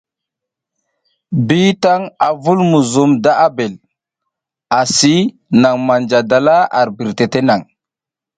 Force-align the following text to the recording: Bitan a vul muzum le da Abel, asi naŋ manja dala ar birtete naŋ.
Bitan 1.47 2.01
a 2.27 2.29
vul 2.43 2.59
muzum 2.71 3.09
le 3.15 3.19
da 3.23 3.31
Abel, 3.47 3.73
asi 4.79 5.15
naŋ 5.61 5.75
manja 5.87 6.19
dala 6.29 6.55
ar 6.79 6.87
birtete 6.95 7.39
naŋ. 7.47 7.61